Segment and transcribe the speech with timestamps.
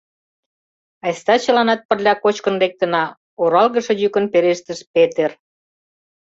[1.05, 3.03] —Айста чыланат пырля кочкын лектына,—
[3.41, 5.31] оралгыше йӱкын пелештыш Петер.